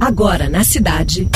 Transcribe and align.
Agora 0.00 0.48
na 0.48 0.62
cidade. 0.62 1.28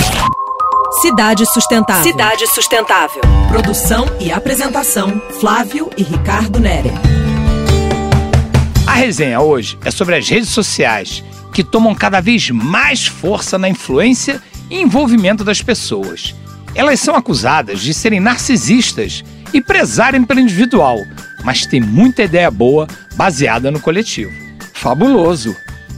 Cidade 1.00 1.44
Sustentável. 1.46 2.04
Cidade 2.04 2.46
Sustentável. 2.46 3.20
Produção 3.48 4.06
e 4.20 4.30
apresentação: 4.30 5.20
Flávio 5.40 5.90
e 5.96 6.04
Ricardo 6.04 6.60
Nere. 6.60 6.92
A 8.86 8.92
resenha 8.92 9.40
hoje 9.40 9.76
é 9.84 9.90
sobre 9.90 10.14
as 10.14 10.28
redes 10.28 10.50
sociais, 10.50 11.24
que 11.52 11.64
tomam 11.64 11.92
cada 11.92 12.20
vez 12.20 12.50
mais 12.50 13.04
força 13.04 13.58
na 13.58 13.68
influência 13.68 14.40
e 14.70 14.80
envolvimento 14.80 15.42
das 15.42 15.60
pessoas. 15.60 16.32
Elas 16.72 17.00
são 17.00 17.16
acusadas 17.16 17.80
de 17.80 17.92
serem 17.92 18.20
narcisistas 18.20 19.24
e 19.52 19.60
prezarem 19.60 20.22
pelo 20.22 20.38
individual, 20.38 20.98
mas 21.42 21.66
tem 21.66 21.80
muita 21.80 22.22
ideia 22.22 22.50
boa 22.50 22.86
baseada 23.16 23.72
no 23.72 23.80
coletivo. 23.80 24.32
Fabuloso! 24.72 25.54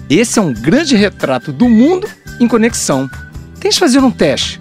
Esse 0.08 0.38
é 0.38 0.42
um 0.42 0.52
grande 0.52 0.96
retrato 0.96 1.52
do 1.52 1.68
mundo 1.68 2.08
em 2.40 2.48
conexão. 2.48 3.08
Tens 3.60 3.78
fazer 3.78 4.00
um 4.00 4.10
teste. 4.10 4.60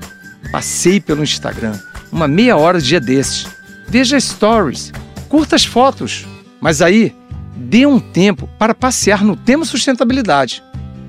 Passei 0.52 1.00
pelo 1.00 1.24
Instagram, 1.24 1.78
uma 2.12 2.28
meia 2.28 2.58
hora 2.58 2.80
dia 2.80 3.00
desses. 3.00 3.48
Veja 3.88 4.20
stories, 4.20 4.92
curta 5.28 5.56
as 5.56 5.66
fotos. 5.66 6.26
Mas 6.62 6.82
aí, 6.82 7.16
dê 7.56 7.86
um 7.86 8.00
tempo 8.00 8.48
para 8.58 8.74
passear 8.74 9.24
no 9.24 9.36
tema 9.36 9.66
sustentabilidade. 9.66 10.64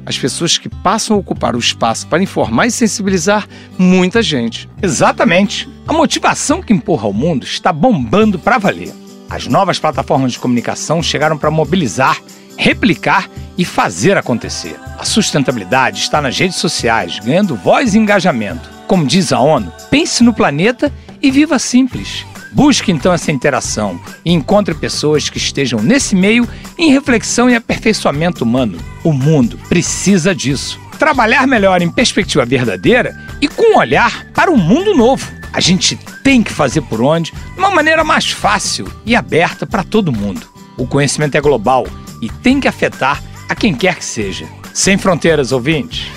As 0.06 0.18
pessoas 0.18 0.58
que 0.58 0.68
passam 0.68 1.16
a 1.16 1.20
ocupar 1.20 1.56
o 1.56 1.58
espaço 1.58 2.06
para 2.06 2.22
informar 2.22 2.66
e 2.66 2.70
sensibilizar 2.70 3.48
muita 3.78 4.22
gente. 4.22 4.68
Exatamente. 4.82 5.68
A 5.86 5.92
motivação 5.92 6.62
que 6.62 6.72
empurra 6.72 7.08
o 7.08 7.12
mundo 7.12 7.44
está 7.44 7.72
bombando 7.72 8.38
para 8.38 8.58
valer. 8.58 8.92
As 9.30 9.46
novas 9.46 9.78
plataformas 9.78 10.32
de 10.32 10.38
comunicação 10.38 11.02
chegaram 11.02 11.38
para 11.38 11.50
mobilizar, 11.50 12.20
replicar 12.56 13.28
e 13.56 13.64
fazer 13.64 14.16
acontecer. 14.16 14.76
A 14.98 15.04
sustentabilidade 15.04 16.00
está 16.00 16.20
nas 16.20 16.38
redes 16.38 16.56
sociais, 16.56 17.18
ganhando 17.18 17.56
voz 17.56 17.94
e 17.94 17.98
engajamento. 17.98 18.68
Como 18.86 19.06
diz 19.06 19.32
a 19.32 19.40
ONU, 19.40 19.72
pense 19.90 20.22
no 20.22 20.34
planeta 20.34 20.92
e 21.22 21.30
viva 21.30 21.58
simples. 21.58 22.26
Busque 22.52 22.92
então 22.92 23.12
essa 23.12 23.32
interação 23.32 24.00
e 24.24 24.32
encontre 24.32 24.74
pessoas 24.74 25.28
que 25.28 25.38
estejam 25.38 25.82
nesse 25.82 26.14
meio 26.14 26.48
em 26.78 26.92
reflexão 26.92 27.50
e 27.50 27.54
aperfeiçoamento 27.56 28.44
humano. 28.44 28.78
O 29.02 29.12
mundo 29.12 29.58
precisa 29.68 30.32
disso. 30.32 30.78
Trabalhar 30.98 31.48
melhor 31.48 31.82
em 31.82 31.90
perspectiva 31.90 32.44
verdadeira 32.44 33.18
e 33.40 33.48
com 33.48 33.74
um 33.74 33.78
olhar 33.78 34.26
para 34.32 34.52
um 34.52 34.56
mundo 34.56 34.94
novo. 34.94 35.28
A 35.52 35.60
gente 35.60 35.96
tem 36.22 36.42
que 36.42 36.52
fazer 36.52 36.82
por 36.82 37.02
onde, 37.02 37.32
de 37.32 37.58
uma 37.58 37.70
maneira 37.70 38.04
mais 38.04 38.30
fácil 38.30 38.86
e 39.04 39.16
aberta 39.16 39.66
para 39.66 39.82
todo 39.82 40.12
mundo. 40.12 40.46
O 40.76 40.86
conhecimento 40.86 41.36
é 41.36 41.40
global 41.40 41.86
e 42.22 42.28
tem 42.28 42.60
que 42.60 42.68
afetar 42.68 43.20
a 43.48 43.54
quem 43.54 43.74
quer 43.74 43.96
que 43.96 44.04
seja. 44.04 44.46
Sem 44.72 44.98
fronteiras, 44.98 45.52
ouvinte. 45.52 46.10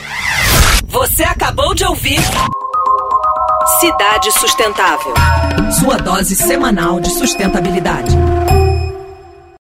Você 0.86 1.24
acabou 1.24 1.74
de 1.74 1.84
ouvir 1.86 2.20
Cidade 3.80 4.32
Sustentável. 4.32 5.14
Sua 5.80 5.98
dose 5.98 6.36
semanal 6.36 7.00
de 7.00 7.10
sustentabilidade. 7.10 8.16